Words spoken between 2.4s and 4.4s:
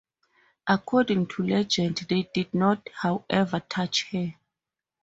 not, however, touch her.